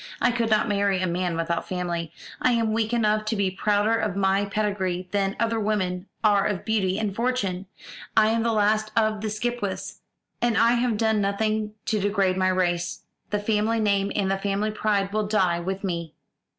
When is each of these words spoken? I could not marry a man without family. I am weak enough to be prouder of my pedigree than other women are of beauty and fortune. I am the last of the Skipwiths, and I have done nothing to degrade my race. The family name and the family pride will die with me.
I 0.19 0.31
could 0.31 0.49
not 0.49 0.67
marry 0.67 0.99
a 0.99 1.05
man 1.05 1.37
without 1.37 1.67
family. 1.67 2.11
I 2.41 2.53
am 2.53 2.73
weak 2.73 2.91
enough 2.91 3.23
to 3.25 3.35
be 3.35 3.51
prouder 3.51 3.95
of 3.99 4.15
my 4.15 4.45
pedigree 4.45 5.07
than 5.11 5.35
other 5.39 5.59
women 5.59 6.07
are 6.23 6.47
of 6.47 6.65
beauty 6.65 6.97
and 6.97 7.15
fortune. 7.15 7.67
I 8.17 8.29
am 8.29 8.41
the 8.41 8.51
last 8.51 8.91
of 8.97 9.21
the 9.21 9.27
Skipwiths, 9.29 9.99
and 10.41 10.57
I 10.57 10.71
have 10.71 10.97
done 10.97 11.21
nothing 11.21 11.73
to 11.85 11.99
degrade 11.99 12.35
my 12.35 12.47
race. 12.49 13.03
The 13.29 13.37
family 13.37 13.79
name 13.79 14.11
and 14.15 14.31
the 14.31 14.39
family 14.39 14.71
pride 14.71 15.13
will 15.13 15.27
die 15.27 15.59
with 15.59 15.83
me. 15.83 16.15